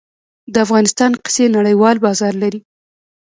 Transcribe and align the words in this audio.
د 0.53 0.55
افغانستان 0.65 1.11
قیسی 1.23 1.45
نړیوال 1.57 1.95
بازار 2.05 2.33
لري 2.43 2.59